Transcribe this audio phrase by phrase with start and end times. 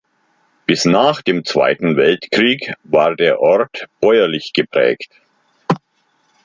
[0.65, 5.11] Bis nach dem Zweiten Weltkrieg war der Ort bäuerlich geprägt.